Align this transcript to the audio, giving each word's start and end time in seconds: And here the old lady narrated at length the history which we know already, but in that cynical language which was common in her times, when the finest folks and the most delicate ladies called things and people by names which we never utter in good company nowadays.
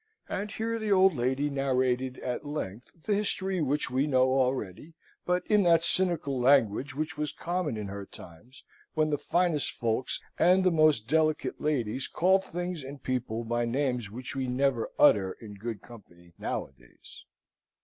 And 0.27 0.49
here 0.49 0.79
the 0.79 0.91
old 0.91 1.15
lady 1.15 1.47
narrated 1.51 2.17
at 2.21 2.43
length 2.43 3.03
the 3.03 3.13
history 3.13 3.61
which 3.61 3.91
we 3.91 4.07
know 4.07 4.31
already, 4.39 4.95
but 5.27 5.45
in 5.45 5.61
that 5.61 5.83
cynical 5.83 6.39
language 6.39 6.95
which 6.95 7.17
was 7.19 7.31
common 7.31 7.77
in 7.77 7.85
her 7.85 8.07
times, 8.07 8.63
when 8.95 9.11
the 9.11 9.19
finest 9.19 9.69
folks 9.69 10.19
and 10.39 10.63
the 10.63 10.71
most 10.71 11.07
delicate 11.07 11.61
ladies 11.61 12.07
called 12.07 12.43
things 12.45 12.83
and 12.83 13.03
people 13.03 13.43
by 13.43 13.63
names 13.65 14.09
which 14.09 14.35
we 14.35 14.47
never 14.47 14.89
utter 14.97 15.33
in 15.33 15.53
good 15.53 15.83
company 15.83 16.33
nowadays. 16.39 17.23